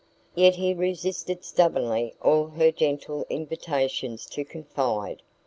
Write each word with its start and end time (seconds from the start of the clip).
Yet 0.33 0.55
he 0.55 0.73
resisted 0.73 1.43
stubbornly 1.43 2.15
all 2.23 2.47
her 2.47 2.71
gentle 2.71 3.23
invitations 3.29 4.25
to 4.31 4.43
confide. 4.43 5.21